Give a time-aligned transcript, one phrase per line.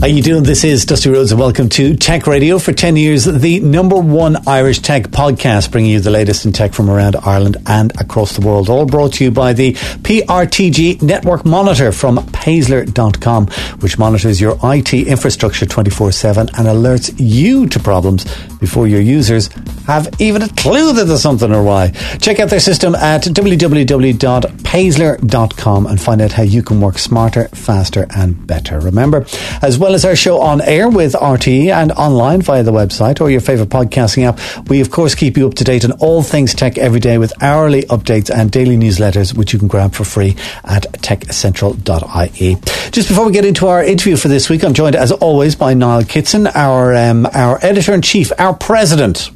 [0.00, 0.44] How you doing?
[0.44, 2.60] This is Dusty Rhodes and welcome to Tech Radio.
[2.60, 6.72] For 10 years, the number one Irish tech podcast, bringing you the latest in tech
[6.72, 8.70] from around Ireland and across the world.
[8.70, 13.48] All brought to you by the PRTG Network Monitor from Paessler.com,
[13.80, 18.24] which monitors your IT infrastructure 24-7 and alerts you to problems
[18.58, 19.50] before your users
[19.88, 21.88] have even a clue that there's something or why.
[22.20, 28.06] Check out their system at www.paessler.com and find out how you can work smarter, faster
[28.14, 28.78] and better.
[28.80, 29.24] Remember,
[29.62, 33.30] as well as our show on air with RTE and online via the website or
[33.30, 36.54] your favourite podcasting app, we of course keep you up to date on all things
[36.54, 40.36] tech every day with hourly updates and daily newsletters, which you can grab for free
[40.64, 42.56] at techcentral.ie.
[42.90, 45.74] Just before we get into our interview for this week, I'm joined as always by
[45.74, 49.30] Niall Kitson, our um, our editor in chief, our president.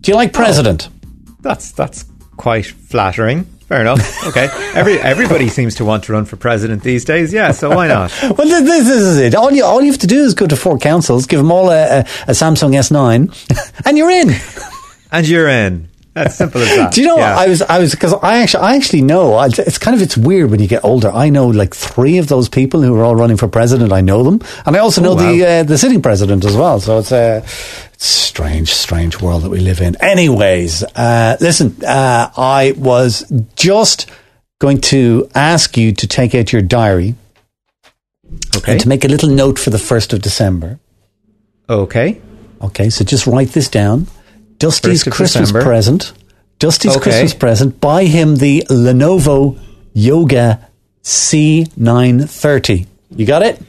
[0.00, 0.88] Do you like president?
[1.40, 2.04] That's that's
[2.36, 3.46] quite flattering.
[3.74, 4.14] Fair enough.
[4.34, 4.48] Okay.
[4.74, 7.32] Every everybody seems to want to run for president these days.
[7.32, 7.52] Yeah.
[7.52, 8.10] So why not?
[8.22, 9.34] Well, this, this is it.
[9.34, 11.70] All you all you have to do is go to four councils, give them all
[11.70, 14.30] a, a, a Samsung S9, and you're in.
[15.12, 15.88] And you're in.
[16.14, 16.92] That's simple as that.
[16.92, 17.34] Do you know Yeah.
[17.36, 17.62] what I was?
[17.62, 19.40] I was because I actually, I actually know.
[19.42, 21.10] It's kind of it's weird when you get older.
[21.10, 23.92] I know like three of those people who are all running for president.
[23.92, 25.32] I know them, and I also know Oh, wow.
[25.32, 26.78] the uh, the sitting president as well.
[26.80, 27.38] So it's a
[27.92, 29.96] it's a strange, strange world that we live in.
[30.00, 33.24] Anyways, uh, listen, uh, I was
[33.56, 34.08] just
[34.60, 37.16] going to ask you to take out your diary
[38.56, 38.72] Okay.
[38.72, 40.78] and to make a little note for the first of December.
[41.68, 42.20] Okay.
[42.62, 44.06] Okay, so just write this down.
[44.58, 45.62] Dusty's Christmas December.
[45.62, 46.12] present.
[46.58, 47.02] Dusty's Okay.
[47.10, 47.80] Christmas present.
[47.80, 49.58] Buy him the Lenovo
[49.92, 50.68] Yoga
[51.02, 52.86] C930.
[53.16, 53.60] You got it?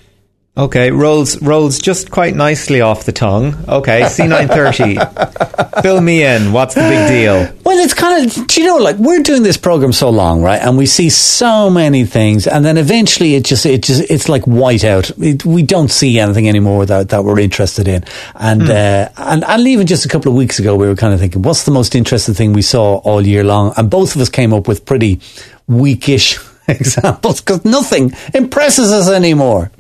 [0.58, 0.90] Okay.
[0.92, 3.56] Rolls rolls just quite nicely off the tongue.
[3.68, 4.04] Okay.
[4.04, 5.82] C930.
[5.82, 6.54] Fill me in.
[6.54, 7.54] What's the big deal?
[7.66, 10.62] Well, it's kind of, do you know, like we're doing this program so long, right?
[10.62, 14.44] And we see so many things, and then eventually it just, it just, it's like
[14.46, 15.12] white out.
[15.20, 18.06] It, we don't see anything anymore that, that we're interested in.
[18.36, 21.20] And, uh, and, and even just a couple of weeks ago, we were kind of
[21.20, 23.74] thinking, what's the most interesting thing we saw all year long?
[23.76, 25.20] And both of us came up with pretty
[25.68, 29.72] weakish examples because nothing impresses us anymore.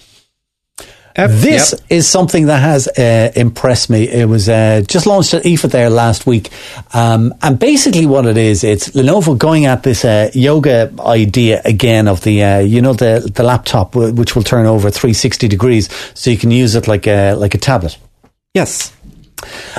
[1.17, 1.81] Yep, This yep.
[1.89, 4.03] is something that has uh, impressed me.
[4.09, 6.49] It was uh, just launched at IFA there last week.
[6.93, 12.09] Um, and basically what it is, it's Lenovo going at this uh, yoga idea again
[12.09, 15.89] of the, uh, you know, the, the laptop w- which will turn over 360 degrees
[16.15, 17.97] so you can use it like a, like a tablet.
[18.53, 18.91] Yes.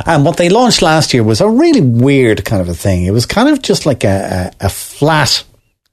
[0.06, 3.04] And what they launched last year was a really weird kind of a thing.
[3.04, 5.44] It was kind of just like a, a, a flat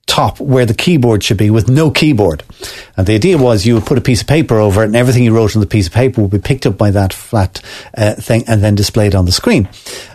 [0.06, 2.42] top where the keyboard should be with no keyboard.
[2.96, 5.24] And the idea was you would put a piece of paper over it and everything
[5.24, 7.60] you wrote on the piece of paper would be picked up by that flat
[7.96, 9.68] uh, thing and then displayed on the screen.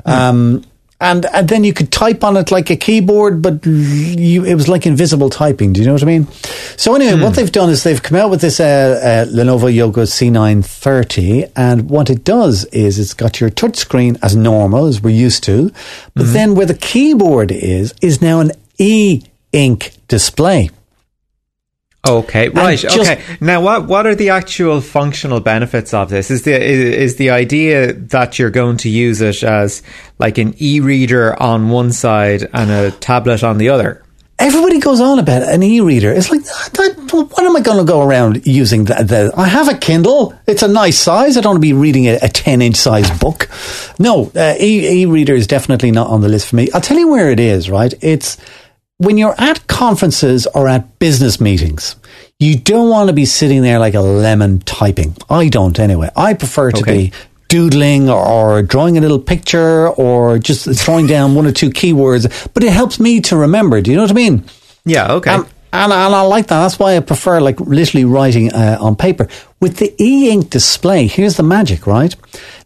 [0.06, 0.64] Um,
[1.02, 4.68] and, and then you could type on it like a keyboard, but you, it was
[4.68, 5.72] like invisible typing.
[5.72, 6.28] Do you know what I mean?
[6.76, 10.02] So anyway, what they've done is they've come out with this uh, uh, Lenovo Yoga
[10.02, 15.12] C930, and what it does is it's got your touch screen as normal as we're
[15.12, 15.72] used to,
[16.16, 18.52] but then where the keyboard is is now an
[19.54, 20.70] e-ink display.
[22.08, 22.80] Okay, right.
[22.80, 23.22] just- okay.
[23.42, 26.32] Now, what what are the actual functional benefits of this?
[26.32, 29.84] Is the is, is the idea that you're going to use it as
[30.18, 34.02] like an e-reader on one side and a tablet on the other?
[34.40, 36.14] Everybody goes on about an e-reader.
[36.14, 38.86] It's like, what am I going to go around using?
[38.86, 40.34] that, the, I have a Kindle.
[40.48, 41.36] It's a nice size.
[41.36, 43.50] I don't want to be reading a, a 10 inch size book.
[44.00, 46.70] No, uh, e- e-reader is definitely not on the list for me.
[46.74, 47.94] I'll tell you where it is, right?
[48.00, 48.38] It's
[49.00, 51.96] when you're at conferences or at business meetings,
[52.40, 55.16] you don't want to be sitting there like a lemon typing.
[55.30, 56.10] I don't anyway.
[56.16, 56.94] I prefer to Okay.
[57.08, 57.12] be
[57.48, 62.64] doodling or, drawing a little picture or just throwing down one or two keywords, but
[62.64, 63.82] it helps me to remember.
[63.82, 64.44] Do you know what I mean?
[64.86, 65.14] Yeah.
[65.14, 65.32] Okay.
[65.34, 66.62] And, and, and I like that.
[66.62, 69.28] That's why I prefer like literally writing uh, on paper.
[69.60, 72.16] With the e-ink display, here's the magic, right?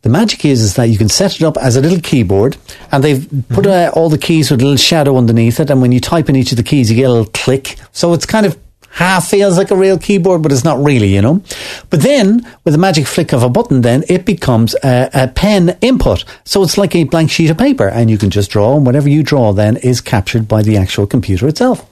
[0.04, 2.58] The magic is, is that you can set it up as a little keyboard
[2.92, 5.70] and they've put uh, all the keys with a little shadow underneath it.
[5.70, 7.78] And when you type in each of the keys, you get a little click.
[7.92, 8.58] So it's kind of
[8.94, 11.42] half feels like a real keyboard, but it's not really, you know.
[11.90, 15.78] But then, with the magic flick of a button, then it becomes a, a pen
[15.82, 16.24] input.
[16.46, 19.10] So it's like a blank sheet of paper, and you can just draw, and whatever
[19.10, 21.90] you draw then is captured by the actual computer itself.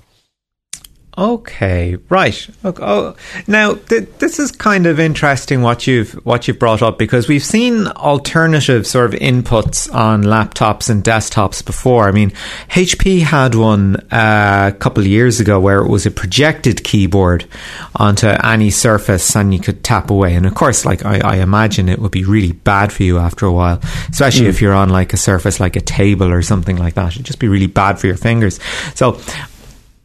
[1.17, 2.47] Okay, right.
[2.63, 2.83] Okay.
[2.83, 3.15] Oh,
[3.45, 7.43] now th- this is kind of interesting what you've what you've brought up because we've
[7.43, 12.07] seen alternative sort of inputs on laptops and desktops before.
[12.07, 12.31] I mean,
[12.69, 17.45] HP had one uh, a couple of years ago where it was a projected keyboard
[17.93, 20.33] onto any surface and you could tap away.
[20.33, 23.45] And of course, like I, I imagine it would be really bad for you after
[23.45, 24.49] a while, especially mm.
[24.49, 27.11] if you're on like a surface like a table or something like that.
[27.11, 28.61] It'd just be really bad for your fingers.
[28.95, 29.19] So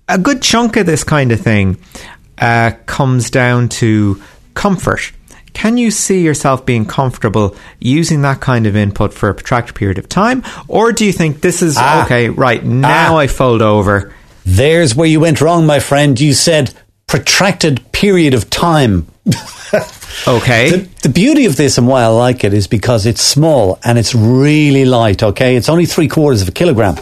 [0.08, 1.79] a good chunk of this kind of thing
[2.38, 4.23] uh, comes down to
[4.55, 5.12] comfort.
[5.53, 9.99] Can you see yourself being comfortable using that kind of input for a protracted period
[9.99, 10.44] of time?
[10.69, 14.12] Or do you think this is ah, okay, right, now ah, I fold over?
[14.44, 16.20] There's where you went wrong, my friend.
[16.20, 16.75] You said
[17.06, 19.06] protracted period of time.
[20.29, 20.70] okay.
[20.70, 23.99] The, the, beauty of this and why I like it is because it's small and
[23.99, 25.56] it's really light, okay?
[25.56, 26.97] It's only three quarters of a kilogram.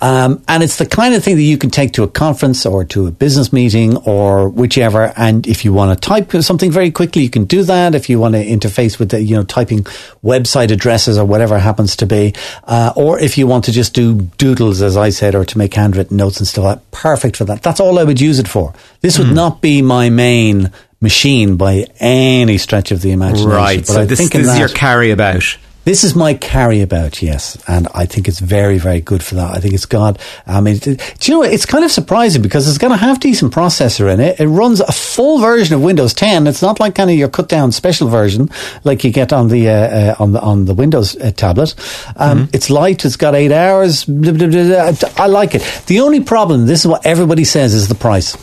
[0.00, 2.84] Um, and it's the kind of thing that you can take to a conference or
[2.86, 5.12] to a business meeting or whichever.
[5.16, 7.94] And if you want to type something very quickly, you can do that.
[7.94, 9.84] If you want to interface with the, you know, typing
[10.24, 14.22] website addresses or whatever happens to be, uh, or if you want to just do
[14.38, 17.62] doodles, as I said, or to make handwritten notes and stuff, like perfect for that.
[17.62, 18.74] That's all I would use it for.
[19.00, 19.34] This would mm.
[19.34, 20.70] not be my main
[21.00, 23.50] machine by any stretch of the imagination.
[23.50, 23.80] Right.
[23.80, 25.58] But so I this, think this is your carry about.
[25.84, 29.56] This is my carry about, yes, and I think it's very, very good for that.
[29.56, 30.20] I think it's got.
[30.46, 31.42] I mean, do you know?
[31.42, 34.38] It's kind of surprising because it's going to have decent processor in it.
[34.38, 36.46] It runs a full version of Windows 10.
[36.46, 38.48] It's not like kind of your cut down special version
[38.84, 41.74] like you get on the uh, uh, on the on the Windows uh, tablet.
[42.14, 42.50] Um, mm-hmm.
[42.54, 43.04] It's light.
[43.04, 44.04] It's got eight hours.
[44.04, 45.62] Blah, blah, blah, I like it.
[45.86, 48.36] The only problem, this is what everybody says, is the price.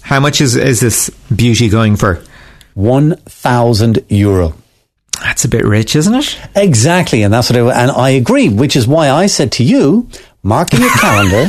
[0.00, 2.22] How much is is this beauty going for?
[2.72, 4.54] One thousand euro.
[5.24, 6.38] That's a bit rich, isn't it?
[6.54, 10.06] Exactly, and that's what I, and I agree, which is why I said to you,
[10.42, 11.48] mark in your calendar.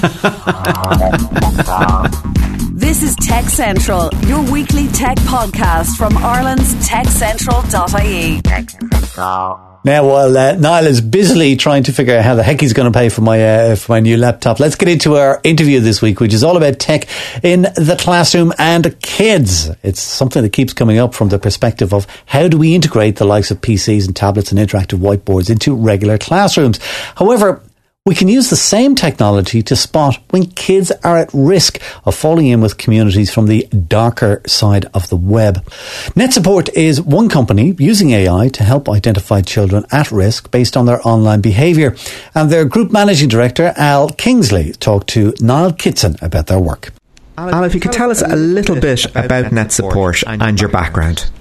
[2.74, 8.42] this is Tech Central, your weekly tech podcast from Ireland's techcentral.ie.
[8.44, 9.75] Tech Central.
[9.86, 12.92] Now, while uh, Niall is busily trying to figure out how the heck he's going
[12.92, 16.02] to pay for my uh, for my new laptop, let's get into our interview this
[16.02, 17.08] week, which is all about tech
[17.44, 19.70] in the classroom and kids.
[19.84, 23.26] It's something that keeps coming up from the perspective of how do we integrate the
[23.26, 26.80] likes of PCs and tablets and interactive whiteboards into regular classrooms.
[27.14, 27.62] However,
[28.08, 32.46] we can use the same technology to spot when kids are at risk of falling
[32.46, 35.66] in with communities from the darker side of the web.
[36.14, 41.00] NetSupport is one company using AI to help identify children at risk based on their
[41.04, 41.96] online behaviour.
[42.36, 46.94] And their group managing director, Al Kingsley, talked to Niall Kitson about their work.
[47.40, 51.32] Al, if you could tell us a little bit about NetSupport and your background.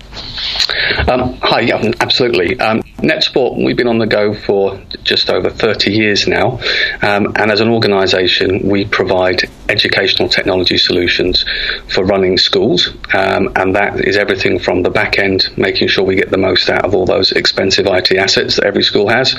[1.09, 2.59] Um, hi, yeah, absolutely.
[2.61, 6.61] Um, NetSupport, we've been on the go for just over 30 years now,
[7.03, 11.45] um, and as an organisation, we provide educational technology solutions
[11.89, 16.17] for running schools, um, and that is everything from the back end, making sure we
[16.17, 19.37] get the most out of all those expensive IT assets that every school has,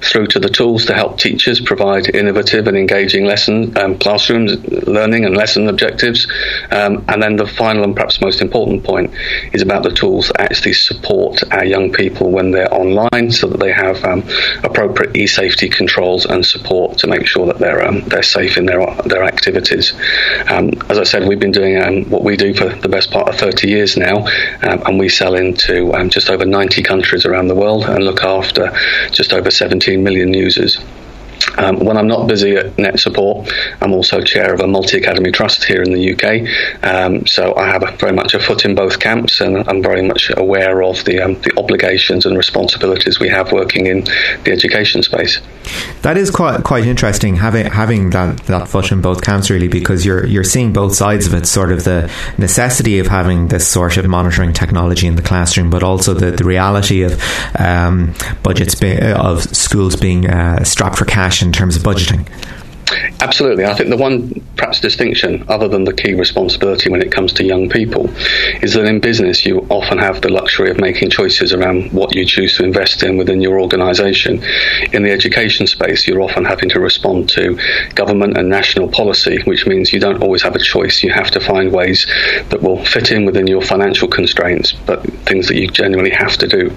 [0.00, 5.24] through to the tools to help teachers provide innovative and engaging lesson um, classrooms, learning
[5.24, 6.26] and lesson objectives,
[6.70, 9.12] um, and then the final and perhaps most important point
[9.52, 13.58] is about the tools that actually support our young people when they're online, so that
[13.58, 14.22] they have um,
[14.62, 18.84] appropriate e-safety controls and support to make sure that they're um, they're safe in their
[19.06, 19.92] their activities.
[20.48, 23.28] Um, as I said, we've been doing um, what we do for the best part
[23.28, 24.26] of 30 years now,
[24.62, 28.72] um, and we sell into just over 90 countries around the world and look after
[29.10, 30.78] just over 17 million users.
[31.58, 35.64] Um, when I'm not busy at NetSupport, I'm also chair of a multi academy trust
[35.64, 36.84] here in the UK.
[36.84, 40.02] Um, so I have a, very much a foot in both camps, and I'm very
[40.02, 44.04] much aware of the um, the obligations and responsibilities we have working in
[44.44, 45.40] the education space.
[46.02, 50.04] That is quite quite interesting having having that, that foot in both camps really because
[50.04, 53.96] you're you're seeing both sides of it, sort of the necessity of having this sort
[53.96, 57.20] of monitoring technology in the classroom, but also the, the reality of
[57.58, 62.28] um, budgets be, of schools being uh, strapped for cash in terms of budgeting?
[63.20, 63.64] Absolutely.
[63.64, 67.44] I think the one perhaps distinction, other than the key responsibility when it comes to
[67.44, 68.10] young people,
[68.62, 72.24] is that in business you often have the luxury of making choices around what you
[72.24, 74.42] choose to invest in within your organisation.
[74.92, 77.58] In the education space, you're often having to respond to
[77.94, 81.02] government and national policy, which means you don't always have a choice.
[81.02, 82.06] You have to find ways
[82.48, 86.46] that will fit in within your financial constraints, but things that you genuinely have to
[86.46, 86.72] do.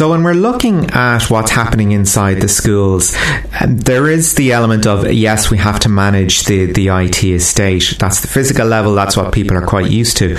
[0.00, 3.14] So when we're looking at what's happening inside the schools,
[3.60, 7.96] um, there is the element of yes, we have to manage the the IT estate.
[7.98, 8.94] That's the physical level.
[8.94, 10.38] That's what people are quite used to.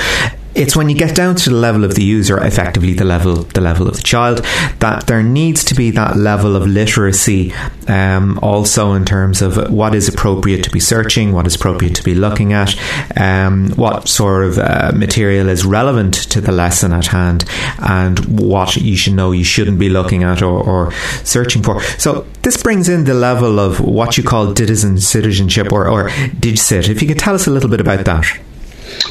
[0.55, 3.61] It's when you get down to the level of the user, effectively the level the
[3.61, 4.39] level of the child,
[4.79, 7.53] that there needs to be that level of literacy,
[7.87, 12.03] um, also in terms of what is appropriate to be searching, what is appropriate to
[12.03, 12.75] be looking at,
[13.17, 17.45] um, what sort of uh, material is relevant to the lesson at hand,
[17.79, 20.91] and what you should know you shouldn't be looking at or, or
[21.23, 21.81] searching for.
[21.97, 26.09] So this brings in the level of what you call citizen citizenship or, or.
[26.43, 28.25] If you could tell us a little bit about that.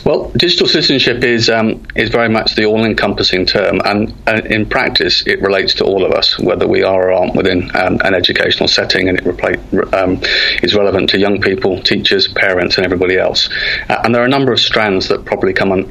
[0.04, 5.26] Well, digital citizenship is um, is very much the all-encompassing term, and, and, in practice,
[5.26, 8.68] it relates to all of us, whether we are or aren't within um, an educational
[8.68, 10.20] setting, and it um,
[10.62, 13.48] is relevant to young people, teachers, parents, and everybody else.
[13.88, 15.88] Uh, and there are a number of strands that probably come on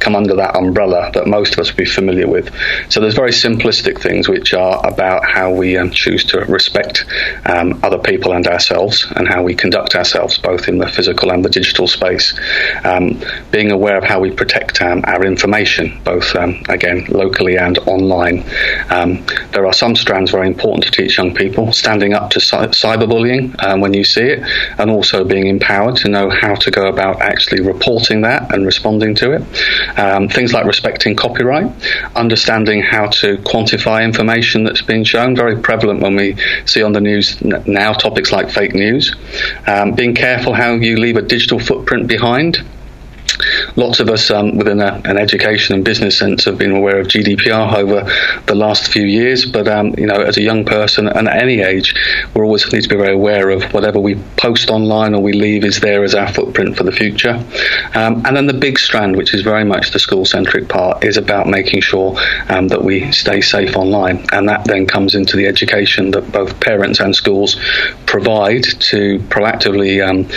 [0.00, 2.52] come under that umbrella that most of us will be familiar with.
[2.88, 7.04] So there's very simplistic things which are about how we um, choose to respect
[7.46, 11.44] um, other people and ourselves and how we conduct ourselves both in the physical and
[11.44, 12.38] the digital space.
[12.84, 17.78] Um, being aware of how we protect um, our information, both um, again locally and
[17.80, 18.44] online.
[18.90, 22.68] Um, there are some strands very important to teach young people, standing up to cy-
[22.68, 24.40] cyberbullying when you see it,
[24.78, 29.14] and also being empowered to know how to go about actually reporting that and responding
[29.16, 29.42] to it.
[29.96, 31.70] Um, things like respecting copyright,
[32.14, 37.00] understanding how to quantify information that's been shown, very prevalent when we see on the
[37.00, 39.14] news now topics like fake news.
[39.66, 42.58] Um, being careful how you leave a digital footprint behind
[43.76, 47.06] lots of us um, within a, an education and business sense have been aware of
[47.08, 48.10] GDPR over
[48.46, 49.44] the last few years.
[49.44, 51.94] But um, you know, as a young person and at any age,
[52.34, 55.64] we always need to be very aware of whatever we post online or we leave
[55.64, 57.42] is there as our footprint for the future.
[57.94, 61.46] Um, and then the big strand, which is very much the school-centric part, is about
[61.46, 62.16] making sure
[62.48, 66.58] um, that we stay safe online, and that then comes into the education that both
[66.60, 67.56] parents and schools
[68.06, 70.28] provide to proactively um,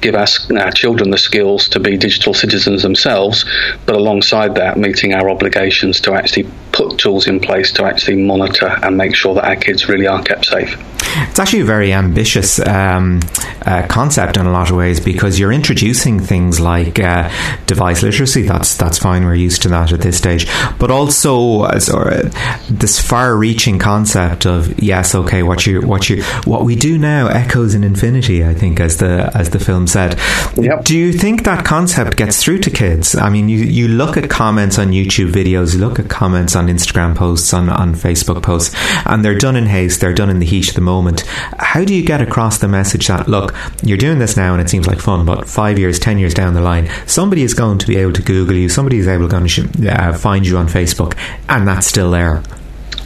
[0.00, 3.44] give us, our children the skills to be digital citizens themselves,
[3.86, 8.68] but alongside that, meeting our obligations to actually put tools in place to actually monitor
[8.82, 10.78] and make sure that our kids really are kept safe.
[11.28, 13.20] It's actually a very ambitious um,
[13.66, 17.28] uh, concept in a lot of ways because you're introducing things like uh,
[17.66, 18.42] device literacy.
[18.42, 19.24] That's that's fine.
[19.24, 20.46] We're used to that at this stage,
[20.78, 22.30] but also uh,
[22.70, 27.74] this far-reaching concept of yes, okay, what you what you what we do now echoes
[27.74, 28.44] in infinity.
[28.44, 30.16] I think as the as the film said.
[30.56, 30.84] Yep.
[30.84, 33.16] Do you think that concept gets through to kids?
[33.16, 36.68] I mean, you you look at comments on YouTube videos, you look at comments on
[36.70, 38.74] Instagram posts, on on Facebook posts,
[39.04, 40.00] and they're done in haste.
[40.00, 41.20] They're done in the heat of the moment.
[41.58, 44.70] How do you get across the message that, look, you're doing this now and it
[44.70, 47.86] seems like fun, but five years, ten years down the line, somebody is going to
[47.86, 51.16] be able to Google you, somebody is able to uh, find you on Facebook,
[51.48, 52.42] and that's still there?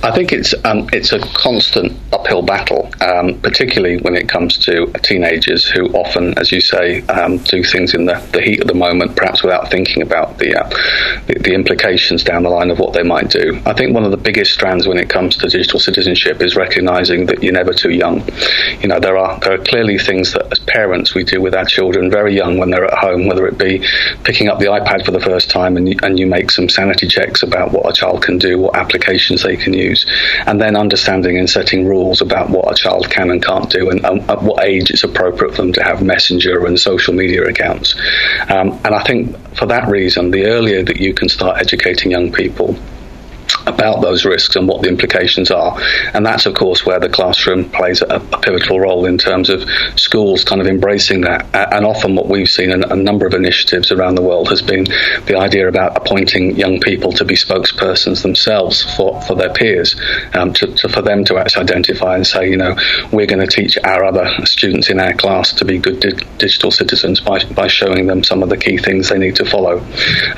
[0.04, 4.84] I think it's um, it's a constant uphill battle, um, particularly when it comes to
[5.02, 8.74] teenagers who often, as you say, um, do things in the, the heat of the
[8.74, 10.68] moment, perhaps without thinking about the, uh,
[11.26, 13.58] the, the implications down the line of what they might do.
[13.64, 17.24] I think one of the biggest strands when it comes to digital citizenship is recognizing
[17.26, 18.28] that you're never too young.
[18.82, 21.64] You know, there are there are clearly things that as parents we do with our
[21.64, 23.82] children very young when they're at home, whether it be
[24.22, 27.42] picking up the iPad for the first time and and you make some sanity checks
[27.42, 30.06] about what a child can do, what applications they can use use,
[30.46, 34.04] and then understanding and setting rules about what a child can and can't do, and
[34.04, 37.94] um, at what age it's appropriate for them to have messenger and social media accounts.
[38.48, 42.32] Um, and I think for that reason, the earlier that you can start educating young
[42.32, 42.76] people
[43.66, 45.78] about those risks and what the implications are.
[46.12, 49.64] And that's, of course, where the classroom plays a, a pivotal role in terms of
[49.96, 51.46] schools kind of embracing that.
[51.54, 54.84] And often, what we've seen in a number of initiatives around the world has been
[55.26, 59.96] the idea about appointing young people to be spokespersons themselves for, for their peers,
[60.34, 62.76] um, to, to, for them to actually identify and say, you know,
[63.12, 66.70] we're going to teach our other students in our class to be good di- digital
[66.70, 69.78] citizens by, by showing them some of the key things they need to follow.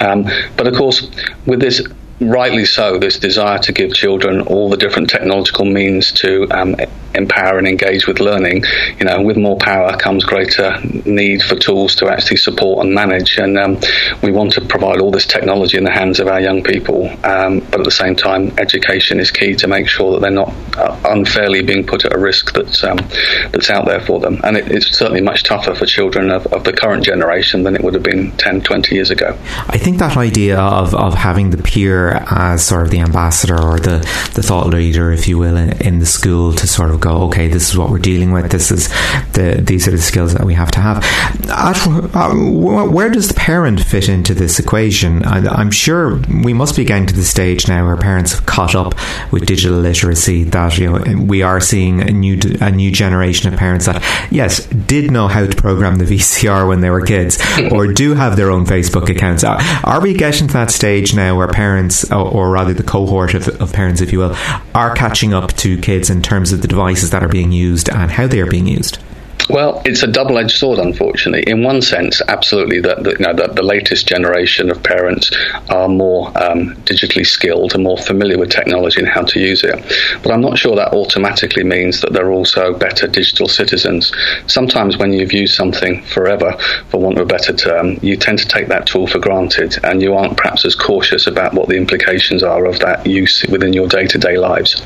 [0.01, 1.11] Um, but of course,
[1.47, 1.83] with this
[2.21, 6.77] rightly so, this desire to give children all the different technological means to um,
[7.17, 8.65] empower and engage with learning.
[8.99, 13.39] You know, with more power comes greater need for tools to actually support and manage.
[13.39, 13.81] And um,
[14.23, 17.61] we want to provide all this technology in the hands of our young people, um,
[17.71, 20.99] but at the same time, education is key to make sure that they're not uh,
[21.05, 22.99] unfairly being put at a risk that's um,
[23.53, 24.41] that's out there for them.
[24.45, 27.83] And it, it's certainly much tougher for children of, of the current generation than it
[27.83, 29.37] would have been 10, 20 years ago.
[29.69, 33.79] I think that idea of, of having the peer as sort of the ambassador or
[33.79, 33.99] the,
[34.35, 37.49] the thought leader, if you will, in, in the school to sort of go, okay,
[37.49, 38.51] this is what we're dealing with.
[38.51, 38.89] This is
[39.33, 41.05] the these are the skills that we have to have.
[41.49, 45.25] At, uh, where does the parent fit into this equation?
[45.25, 48.75] I, am sure we must be getting to the stage now where parents have caught
[48.75, 48.95] up
[49.33, 50.45] with digital literacy.
[50.45, 54.67] That you know we are seeing a new a new generation of parents that yes
[54.67, 57.39] did know how to program the VCR when they were kids
[57.73, 59.45] or do have their own Facebook accounts.
[59.45, 63.35] Are, are we getting to that stage now where parents, or, or rather the cohort
[63.35, 64.37] of, of parents, if you will,
[64.75, 68.11] are catching up to kids in terms of the devices that are being used and
[68.11, 68.99] how they are being used?
[69.49, 71.45] Well, it's a double-edged sword, unfortunately.
[71.49, 75.31] In one sense, absolutely, that the, you know, the, the, latest generation of parents
[75.69, 79.77] are more um, digitally skilled and more familiar with technology and how to use it.
[80.25, 84.11] But I'm not sure that automatically means that they're also better digital citizens.
[84.49, 86.57] Sometimes, when you've used something forever,
[86.89, 90.03] for want of a better term, you tend to take that tool for granted, and
[90.03, 93.87] you aren't perhaps as cautious about what the implications are of that use within your
[93.87, 94.83] day-to-day lives.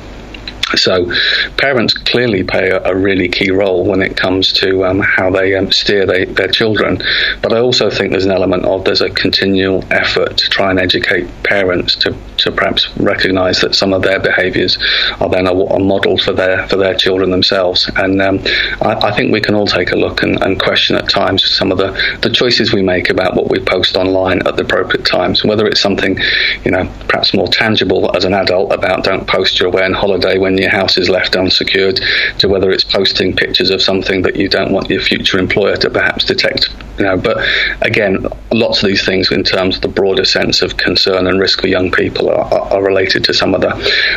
[0.76, 1.10] So,
[1.56, 5.54] parents clearly play a, a, really key role when it comes to um, how they
[5.54, 7.02] um, steer they, their children.
[7.42, 10.78] But I also think there's an element of there's a continual effort to try and
[10.78, 14.78] educate parents to, to perhaps recognise that some of their behaviours
[15.20, 17.90] are then a, a, model for their for their children themselves.
[17.96, 18.40] And um,
[18.82, 21.72] I, I, think we can all take a look and, and, question at times some
[21.72, 21.90] of the,
[22.22, 25.80] the choices we make about what we post online at the appropriate times, whether it's
[25.80, 26.18] something
[26.64, 30.38] you know perhaps more tangible as an adult about don't post your away on holiday
[30.38, 32.00] when your house is left unsecured,
[32.38, 35.90] to whether it's posting pictures of something that you don't want your future employer to
[35.90, 36.68] perhaps detect.
[36.98, 37.38] You know, but
[37.80, 41.60] again, lots of these things, in terms of the broader sense of concern and risk
[41.60, 43.70] for young people, are, are related to some of the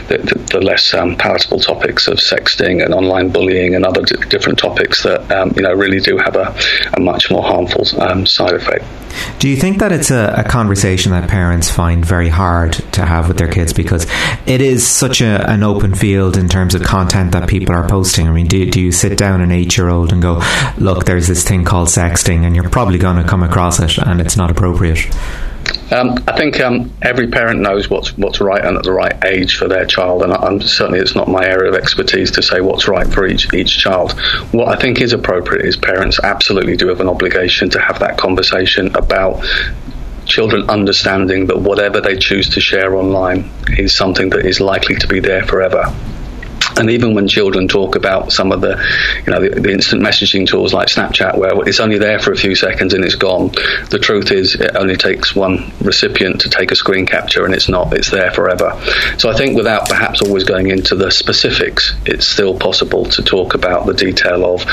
[0.09, 0.17] the,
[0.51, 5.03] the less um, palatable topics of sexting and online bullying and other d- different topics
[5.03, 6.55] that um, you know really do have a,
[6.93, 8.85] a much more harmful um, side effect.
[9.39, 13.27] Do you think that it's a, a, conversation that parents find very hard to have
[13.27, 14.07] with their kids because
[14.45, 18.27] it is such a, an open field in terms of content that people are posting?
[18.27, 20.41] I mean, do, do you sit down an eight year old and go,
[20.77, 24.21] look, there's this thing called sexting, and you're probably going to come across it and
[24.21, 25.07] it's not appropriate?
[25.91, 29.57] Um, I think um, every parent knows what's what's right and at the right age
[29.57, 32.87] for their child, and I'm, certainly it's not my area of expertise to say what's
[32.87, 34.19] right for each each child.
[34.51, 38.17] What I think is appropriate is parents absolutely do have an obligation to have that
[38.17, 39.45] conversation about
[40.25, 45.07] children understanding that whatever they choose to share online is something that is likely to
[45.07, 45.93] be there forever
[46.77, 48.83] and even when children talk about some of the,
[49.25, 52.35] you know, the, the, instant messaging tools like Snapchat, where it's only there for a
[52.35, 53.49] few seconds and it's gone,
[53.89, 57.69] the truth is it only takes one recipient to take a screen capture and it's
[57.69, 58.79] not, it's there forever.
[59.17, 63.53] So I think without perhaps always going into the specifics, it's still possible to talk
[63.53, 64.65] about the detail of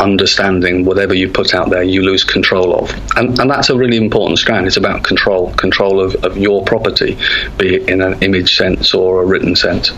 [0.00, 2.90] understanding whatever you put out there, you lose control of.
[3.16, 4.66] And, and that's a really important strand.
[4.66, 7.18] It's about control, control of, of your property,
[7.56, 9.92] be it in an image sense or a written sense.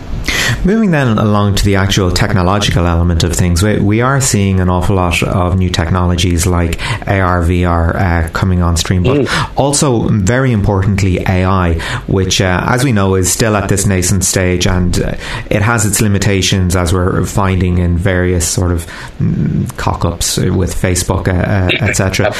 [0.65, 4.69] Moving then along to the actual technological element of things, we, we are seeing an
[4.69, 9.57] awful lot of new technologies like AR, VR uh, coming on stream, but mm.
[9.57, 11.73] also very importantly AI,
[12.07, 15.15] which, uh, as we know, is still at this nascent stage and uh,
[15.49, 18.85] it has its limitations as we're finding in various sort of
[19.19, 22.33] mm, cock ups with Facebook, uh, uh etc.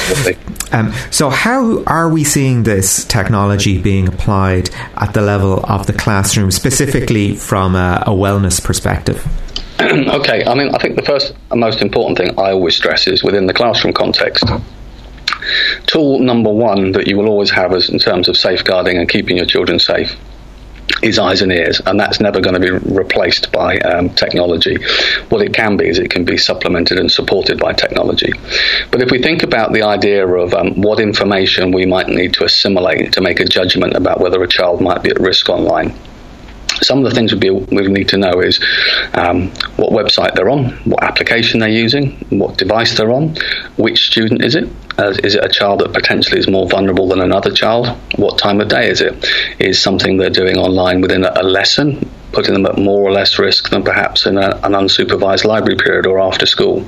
[0.71, 5.93] Um, so, how are we seeing this technology being applied at the level of the
[5.93, 9.25] classroom, specifically from a, a wellness perspective?
[9.81, 13.23] okay, I mean, I think the first and most important thing I always stress is
[13.23, 14.43] within the classroom context.
[15.87, 19.37] Tool number one that you will always have as in terms of safeguarding and keeping
[19.37, 20.15] your children safe
[21.01, 24.77] is eyes and ears, and that's never going to be replaced by um, technology.
[25.29, 28.31] What it can be is it can be supplemented and supported by technology.
[28.91, 32.45] But if we think about the idea of um, what information we might need to
[32.45, 35.97] assimilate to make a judgment about whether a child might be at risk online,
[36.84, 38.60] some of the things we need to know is
[39.13, 43.36] um, what website they're on, what application they're using, what device they're on,
[43.78, 47.22] which student is it, uh, is it a child that potentially is more vulnerable than
[47.22, 47.88] another child?
[48.15, 49.26] What time of day is it?
[49.60, 53.38] Is something they're doing online within a, a lesson putting them at more or less
[53.39, 56.86] risk than perhaps in a, an unsupervised library period or after school.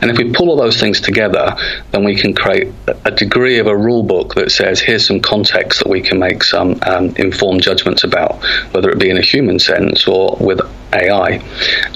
[0.00, 1.56] And if we pull all those things together,
[1.90, 2.72] then we can create
[3.04, 6.42] a degree of a rule book that says here's some context that we can make
[6.42, 10.60] some um, informed judgments about, whether it be in a human sense or with
[10.92, 11.42] AI.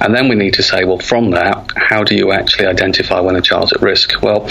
[0.00, 3.36] And then we need to say, well, from that, how do you actually identify when
[3.36, 4.20] a child's at risk?
[4.22, 4.48] Well,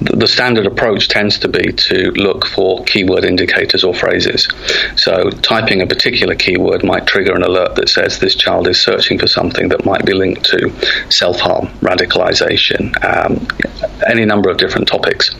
[0.00, 4.48] the standard approach tends to be to look for keyword indicators or phrases.
[4.96, 9.18] So, typing a particular keyword might trigger an alert that says this child is searching
[9.18, 10.70] for something that might be linked to
[11.10, 13.46] self harm, radicalization, um,
[14.08, 15.34] any number of different topics.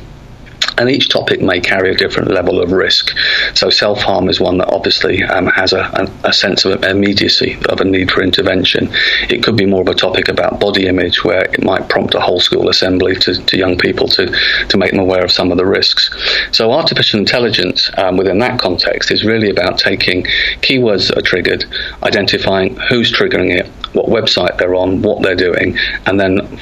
[0.80, 3.14] And each topic may carry a different level of risk.
[3.54, 7.80] So, self harm is one that obviously um, has a, a, sense of immediacy of
[7.80, 8.88] a need for intervention.
[9.28, 12.20] It could be more of a topic about body image, where it might prompt a
[12.20, 14.34] whole school assembly to, to young people to,
[14.68, 16.10] to make them aware of some of the risks.
[16.52, 20.24] So, artificial intelligence um, within that context is really about taking
[20.62, 21.64] keywords that are triggered,
[22.02, 26.58] identifying who's triggering it, what website they're on, what they're doing, and then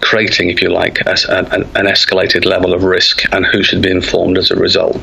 [0.00, 3.90] creating, if you like, a, a, an escalated level of risk and who should be
[3.90, 4.98] informed as a result.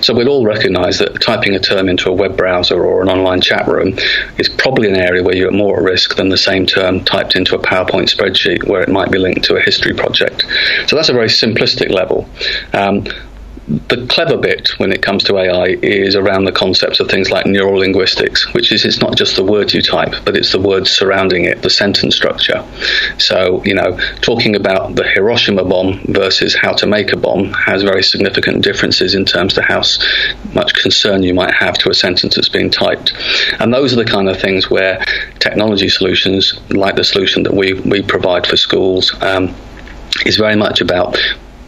[0.00, 3.40] So we'd all recognise that typing a term into a web browser or an online
[3.40, 3.94] chat room
[4.38, 7.54] is probably an area where you're more at risk than the same term typed into
[7.54, 10.44] a PowerPoint spreadsheet where it might be linked to a history project.
[10.86, 12.28] So that's a very simplistic level.
[12.72, 13.06] Um,
[13.70, 17.46] the clever bit when it comes to AI is around the concepts of things like
[17.46, 20.90] neural linguistics, which is it's not just the words you type, but it's the words
[20.90, 22.64] surrounding it, the sentence structure.
[23.18, 27.84] So, you know, talking about the Hiroshima bomb versus how to make a bomb has
[27.84, 29.82] very significant differences in terms of how
[30.52, 33.12] much concern you might have to a sentence that's being typed.
[33.60, 35.04] And those are the kind of things where
[35.38, 39.54] technology solutions, like the solution that we, we provide for schools, um,
[40.26, 41.16] is very much about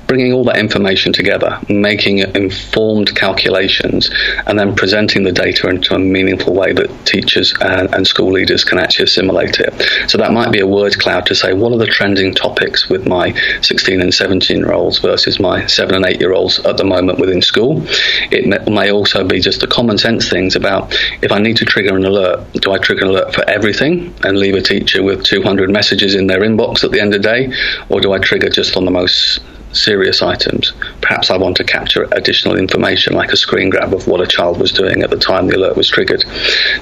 [0.07, 4.11] bringing all that information together, making informed calculations,
[4.47, 8.65] and then presenting the data into a meaningful way that teachers and, and school leaders
[8.65, 10.11] can actually assimilate it.
[10.11, 13.07] So that might be a word cloud to say, what are the trending topics with
[13.07, 16.85] my 16 and 17 year olds versus my 7 and 8 year olds at the
[16.85, 17.83] moment within school?
[18.31, 21.97] It may also be just the common sense things about if I need to trigger
[21.97, 25.71] an alert, do I trigger an alert for everything and leave a teacher with 200
[25.71, 27.53] messages in their inbox at the end of the day?
[27.89, 29.41] Or do I trigger just on the most
[29.73, 30.73] serious items.
[31.01, 34.59] Perhaps I want to capture additional information like a screen grab of what a child
[34.59, 36.25] was doing at the time the alert was triggered.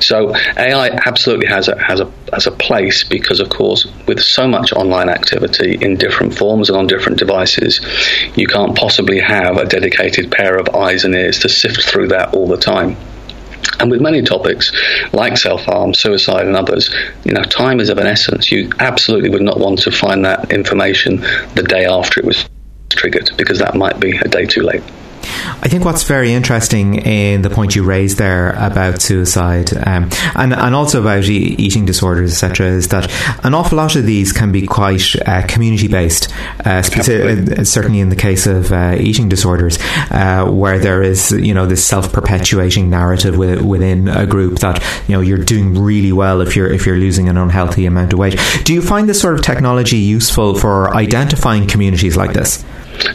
[0.01, 4.47] So AI absolutely has a, has a, has a place because, of course, with so
[4.47, 7.81] much online activity in different forms and on different devices,
[8.37, 12.35] you can't possibly have a dedicated pair of eyes and ears to sift through that
[12.35, 12.97] all the time.
[13.79, 14.73] And with many topics
[15.13, 18.51] like self harm, suicide, and others, you know, time is of an essence.
[18.51, 21.21] You absolutely would not want to find that information
[21.55, 22.47] the day after it was
[22.91, 24.83] triggered because that might be a day too late.
[25.23, 30.55] I think what's very interesting in the point you raised there about suicide um, and,
[30.55, 33.11] and also about e- eating disorders, etc., is that
[33.45, 38.01] an awful lot of these can be quite uh, community based, uh, speci- uh, certainly
[38.01, 39.79] in the case of uh, eating disorders,
[40.11, 44.83] uh, where there is you know this self perpetuating narrative with, within a group that
[45.07, 48.19] you know you're doing really well if you're if you're losing an unhealthy amount of
[48.19, 48.39] weight.
[48.65, 52.65] Do you find this sort of technology useful for identifying communities like this?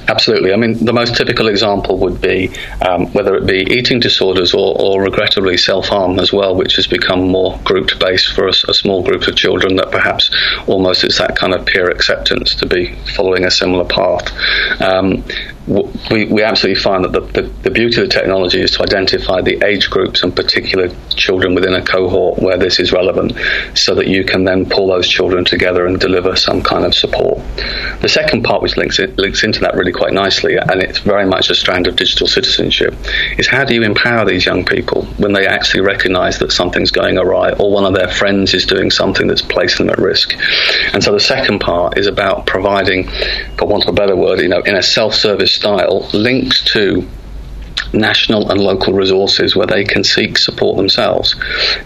[0.08, 0.54] Absolutely.
[0.54, 4.76] I mean, the most typical example would be um, whether it be eating disorders or,
[4.80, 8.74] or regrettably self harm as well, which has become more grouped based for a, a,
[8.74, 10.30] small group of children that perhaps
[10.68, 14.82] almost it's that kind of peer acceptance to be following a similar path.
[14.82, 15.24] Um,
[15.68, 19.42] we, we absolutely find that the, the, the, beauty of the technology is to identify
[19.42, 23.34] the age groups and particular children within a cohort where this is relevant
[23.74, 27.40] so that you can then pull those children together and deliver some kind of support.
[28.02, 31.26] The second part, which links, it, links into that really quite nicely, and it's very
[31.26, 32.94] much a strand of digital citizenship,
[33.40, 37.18] is how do you empower these young people when they actually recognize that something's going
[37.18, 40.36] awry or one of their friends is doing something that's placing them at risk?
[40.94, 43.10] And so the second part is about providing,
[43.58, 47.08] for want of a better word, you know, in a self service style links to
[47.94, 51.36] national and local resources where they can seek support themselves.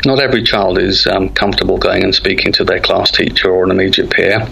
[0.06, 3.72] Not every child is um, comfortable going and speaking to their class teacher or an
[3.72, 4.48] immediate peer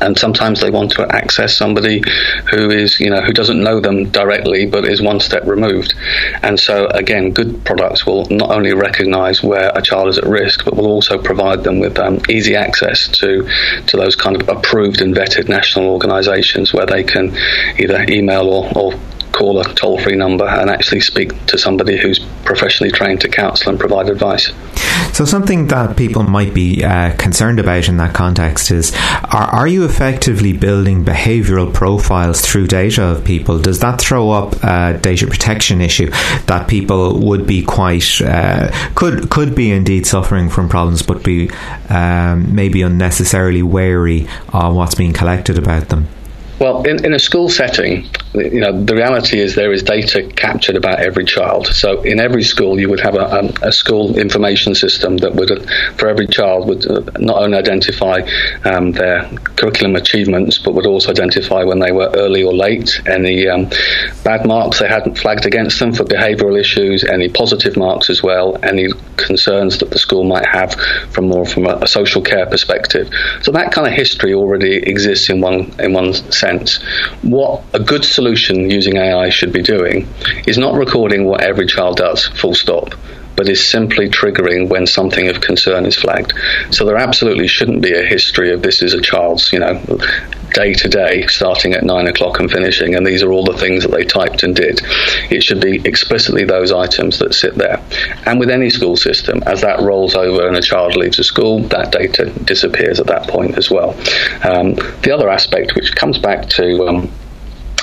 [0.00, 2.02] and sometimes they want to access somebody
[2.50, 5.94] who is you know who doesn't know them directly but is one step removed.
[6.42, 10.64] And so again good products will not only recognize where a child is at risk
[10.64, 13.48] but will also provide them with um, easy access to
[13.86, 17.36] to those kind of approved and vetted national organizations where they can
[17.78, 19.00] either email or, or
[19.36, 23.70] call a toll free number and actually speak to somebody who's professionally trained to counsel
[23.70, 24.50] and provide advice.
[25.12, 28.94] So, something that people might be uh, concerned about in that context is
[29.30, 33.58] are, are you effectively building behavioral profiles through data of people?
[33.58, 36.10] Does that throw up a data protection issue
[36.46, 41.50] that people would be quite, uh, could, could be indeed suffering from problems, but be
[41.90, 46.08] um, maybe unnecessarily wary of what's being collected about them?
[46.58, 50.76] Well, in, in a school setting, you know, the reality is there is data captured
[50.76, 51.66] about every child.
[51.68, 56.08] So in every school, you would have a, a school information system that would, for
[56.08, 58.20] every child, would uh, not only identify
[58.64, 63.48] um, their curriculum achievements, but would also identify when they were early or late, any
[63.48, 63.68] um,
[64.24, 68.58] bad marks they hadn't flagged against them for behavioural issues, any positive marks as well,
[68.62, 70.74] any concerns that the school might have
[71.10, 73.10] from more from a, a social care perspective.
[73.42, 76.14] So that kind of history already exists in one in one
[77.22, 80.08] What a good solution using AI should be doing
[80.46, 82.94] is not recording what every child does, full stop
[83.36, 86.32] but is simply triggering when something of concern is flagged.
[86.70, 89.80] So there absolutely shouldn't be a history of this is a child's, you know,
[90.52, 93.82] day to day, starting at nine o'clock and finishing, and these are all the things
[93.82, 94.80] that they typed and did.
[95.30, 97.82] It should be explicitly those items that sit there.
[98.24, 101.60] And with any school system, as that rolls over and a child leaves a school,
[101.68, 103.90] that data disappears at that point as well.
[104.42, 107.12] Um, the other aspect, which comes back to um,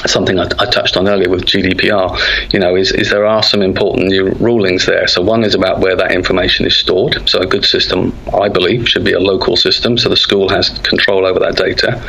[0.05, 3.61] something I, I, touched on earlier with GDPR, you know, is, is there are some
[3.61, 5.07] important new rulings there.
[5.07, 7.29] So one is about where that information is stored.
[7.29, 10.69] So a good system, I believe, should be a local system, so the school has
[10.69, 12.01] control over that data.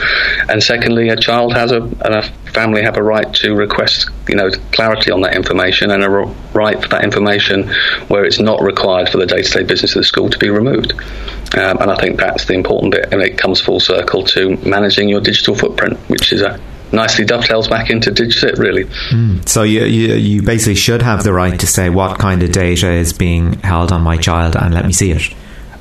[0.49, 4.37] And secondly, a child has a, and a family have a right to request, you
[4.37, 7.69] know, clarity on that information and a right for that information
[8.09, 10.93] where it's not required for the day-to-day business of the school to be removed.
[11.57, 15.09] Um, and I think that's the important bit, and it comes full circle to managing
[15.09, 16.59] your digital footprint, which is a
[16.95, 18.85] nicely dovetails back into Digit, really.
[18.85, 19.49] Mm.
[19.49, 22.91] So you, you, you basically should have the right to say what kind of data
[22.91, 25.23] is being held on my child and let me see it.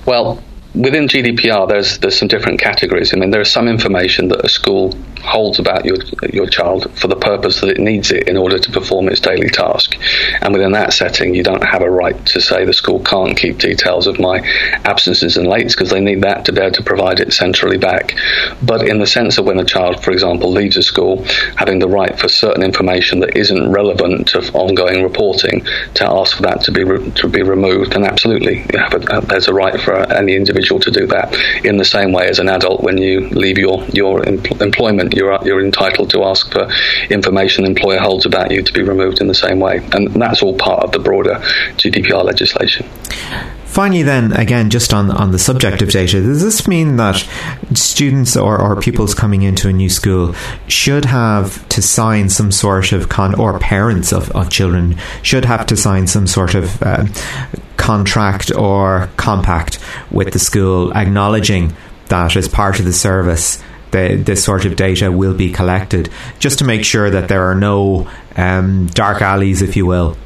[0.06, 0.44] Well,
[0.76, 3.14] within GDPR, there's there's some different categories.
[3.14, 5.98] I mean, there is some information that a school holds about your
[6.32, 9.50] your child for the purpose that it needs it in order to perform its daily
[9.50, 9.96] task.
[10.42, 13.58] And within that setting, you don't have a right to say the school can't keep
[13.58, 14.40] details of my
[14.84, 18.16] absences and lates because they need that to be able to provide it centrally back.
[18.62, 21.24] But in the sense of when a child, for example, leaves a school,
[21.56, 26.44] having the right for certain information that isn't relevant to ongoing reporting to ask for
[26.44, 30.36] that to be re- to be removed, then absolutely, a, there's a right for any
[30.36, 31.36] individual to do that.
[31.64, 35.38] In the same way as an adult, when you leave your your empl- employment you're
[35.46, 36.70] you're entitled to ask for
[37.10, 40.42] information the employer holds about you to be removed in the same way, and that's
[40.42, 41.36] all part of the broader
[41.78, 42.88] GDPR legislation.
[43.74, 47.28] Finally, then, again, just on, on the subject of data, does this mean that
[47.74, 50.36] students or, or pupils coming into a new school
[50.68, 55.66] should have to sign some sort of con, or parents of, of children should have
[55.66, 57.08] to sign some sort of uh,
[57.84, 59.78] contract or compact
[60.10, 61.76] with the school acknowledging
[62.08, 66.60] that as part of the service the, this sort of data will be collected, just
[66.60, 70.18] to make sure that there are no um, dark alleys, if you will.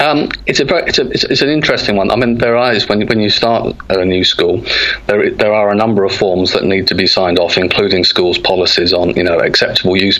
[0.00, 2.10] Um, it's a very, it's, a, it's, an interesting one.
[2.10, 4.64] I mean, there is when when you start at a new school,
[5.06, 8.38] there there are a number of forms that need to be signed off, including schools'
[8.38, 10.18] policies on you know acceptable use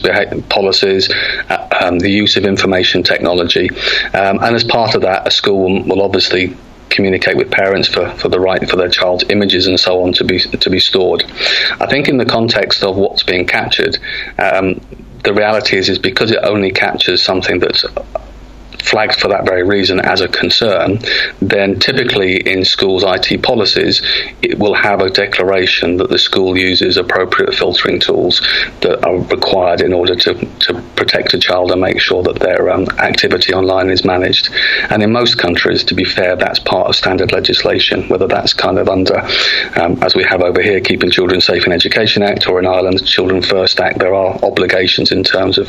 [0.49, 1.11] policies,
[1.51, 3.71] uh, um, the use of information technology,
[4.15, 6.57] um, and as part of that, a school will, will obviously
[6.91, 10.25] communicate with parents for, for the right for their child's images and so on to
[10.25, 11.25] be to be stored.
[11.81, 13.99] I think in the context of what's being captured,
[14.39, 14.81] um,
[15.25, 17.85] the reality is is because it only captures something that's
[18.83, 20.99] flagged for that very reason as a concern,
[21.41, 24.03] then typically in schools' IT policies,
[24.43, 28.41] it will have a declaration that the school uses appropriate filtering tools
[28.81, 32.71] that are required in order to, to protect a child and make sure that their
[32.71, 34.51] um, activity online is managed.
[34.91, 38.79] And in most countries, to be fair, that's part of standard legislation, whether that's kind
[38.79, 39.19] of under,
[39.77, 43.07] um, as we have over here, Keeping Children Safe in Education Act, or in Ireland,
[43.07, 45.69] Children First Act, there are obligations in terms of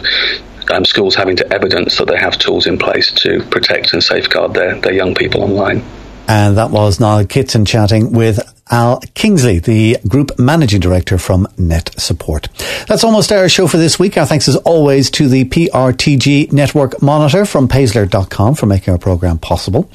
[0.72, 4.54] um, schools having to evidence that they have tools in place to protect and safeguard
[4.54, 5.84] their, their young people online.
[6.28, 8.40] And that was Niall Kitson chatting with
[8.72, 12.48] Al Kingsley, the Group Managing Director from NetSupport.
[12.88, 14.18] That's almost our show for this week.
[14.18, 19.38] Our thanks as always to the PRTG Network Monitor from Paessler.com for making our programme
[19.38, 19.88] possible.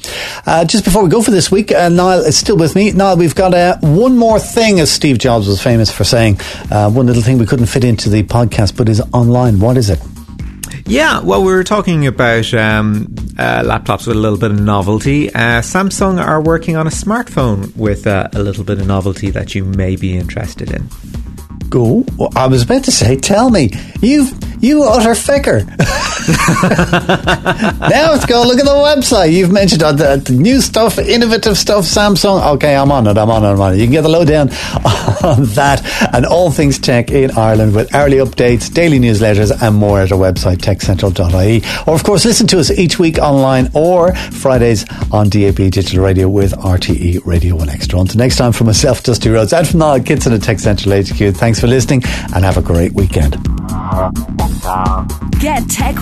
[0.45, 2.93] Uh, just before we go for this week, uh, Niall is still with me.
[2.93, 6.39] Niall, we've got uh, one more thing, as Steve Jobs was famous for saying.
[6.71, 9.59] Uh, one little thing we couldn't fit into the podcast, but is online.
[9.59, 9.99] What is it?
[10.85, 15.29] Yeah, well, we were talking about um, uh, laptops with a little bit of novelty.
[15.33, 19.55] Uh, Samsung are working on a smartphone with uh, a little bit of novelty that
[19.55, 20.87] you may be interested in.
[21.69, 22.05] Go.
[22.17, 25.65] Well, I was about to say, tell me, you've you utter fecker.
[27.89, 29.31] now let's go look at the website.
[29.33, 32.55] You've mentioned uh, the, the, new stuff, innovative stuff, Samsung.
[32.55, 33.17] Okay, I'm on it.
[33.17, 33.47] I'm on it.
[33.47, 33.77] I'm on it.
[33.77, 34.49] You can get the lowdown
[35.23, 35.81] on that
[36.13, 40.19] and all things tech in Ireland with hourly updates, daily newsletters, and more at our
[40.19, 41.61] website, techcentral.ie.
[41.87, 46.29] Or, of course, listen to us each week online or Fridays on DAB Digital Radio
[46.29, 47.99] with RTE Radio 1 Extra.
[47.99, 50.95] Until next time, from myself, Dusty Rhodes, and from Niall Kitson at the Tech Central
[50.95, 52.03] HQ, thanks for listening
[52.35, 53.33] and have a great weekend.
[55.39, 56.01] Get Tech